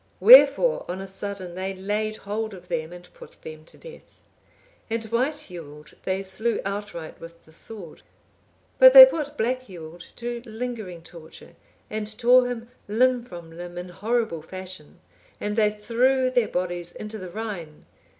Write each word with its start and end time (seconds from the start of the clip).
Wherefore 0.19 0.83
on 0.89 0.99
a 0.99 1.05
sudden 1.07 1.53
they 1.53 1.75
laid 1.75 2.15
hold 2.15 2.55
of 2.55 2.69
them 2.69 2.91
and 2.91 3.13
put 3.13 3.33
them 3.43 3.63
to 3.65 3.77
death; 3.77 4.01
and 4.89 5.03
White 5.03 5.35
Hewald 5.41 5.93
they 6.05 6.23
slew 6.23 6.59
outright 6.65 7.19
with 7.21 7.45
the 7.45 7.53
sword; 7.53 8.01
but 8.79 8.93
they 8.93 9.05
put 9.05 9.37
Black 9.37 9.61
Hewald 9.61 10.03
to 10.15 10.41
lingering 10.43 11.03
torture 11.03 11.53
and 11.87 12.17
tore 12.17 12.47
him 12.47 12.69
limb 12.87 13.21
from 13.21 13.55
limb 13.55 13.77
in 13.77 13.89
horrible 13.89 14.41
fashion, 14.41 14.99
and 15.39 15.55
they 15.55 15.69
threw 15.69 16.31
their 16.31 16.47
bodies 16.47 16.91
into 16.93 17.19
the 17.19 17.29
Rhine. 17.29 17.85